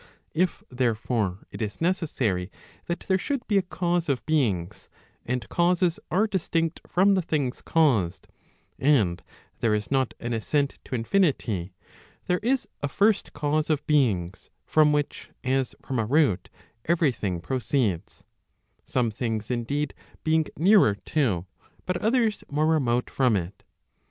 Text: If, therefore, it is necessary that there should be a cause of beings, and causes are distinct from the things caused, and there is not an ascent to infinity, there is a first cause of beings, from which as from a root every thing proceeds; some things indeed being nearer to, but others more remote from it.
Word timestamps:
If, 0.33 0.63
therefore, 0.71 1.45
it 1.51 1.61
is 1.61 1.79
necessary 1.79 2.49
that 2.87 3.01
there 3.01 3.19
should 3.19 3.45
be 3.47 3.59
a 3.59 3.61
cause 3.61 4.09
of 4.09 4.25
beings, 4.25 4.89
and 5.27 5.47
causes 5.47 5.99
are 6.09 6.25
distinct 6.25 6.81
from 6.87 7.13
the 7.13 7.21
things 7.21 7.61
caused, 7.61 8.27
and 8.79 9.21
there 9.59 9.75
is 9.75 9.91
not 9.91 10.15
an 10.19 10.33
ascent 10.33 10.79
to 10.85 10.95
infinity, 10.95 11.75
there 12.25 12.39
is 12.39 12.67
a 12.81 12.87
first 12.87 13.33
cause 13.33 13.69
of 13.69 13.85
beings, 13.85 14.49
from 14.65 14.91
which 14.91 15.29
as 15.43 15.75
from 15.83 15.99
a 15.99 16.05
root 16.07 16.49
every 16.85 17.11
thing 17.11 17.39
proceeds; 17.39 18.23
some 18.83 19.11
things 19.11 19.51
indeed 19.51 19.93
being 20.23 20.45
nearer 20.57 20.95
to, 20.95 21.45
but 21.85 21.97
others 21.97 22.43
more 22.49 22.65
remote 22.65 23.07
from 23.07 23.35
it. 23.35 23.63